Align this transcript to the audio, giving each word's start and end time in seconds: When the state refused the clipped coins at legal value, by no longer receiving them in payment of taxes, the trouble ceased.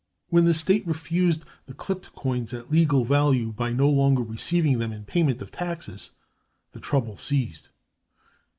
When 0.29 0.45
the 0.45 0.55
state 0.55 0.87
refused 0.87 1.43
the 1.67 1.75
clipped 1.75 2.15
coins 2.15 2.55
at 2.55 2.71
legal 2.71 3.05
value, 3.05 3.51
by 3.51 3.71
no 3.71 3.87
longer 3.87 4.23
receiving 4.23 4.79
them 4.79 4.91
in 4.91 5.05
payment 5.05 5.43
of 5.43 5.51
taxes, 5.51 6.09
the 6.71 6.79
trouble 6.79 7.17
ceased. 7.17 7.69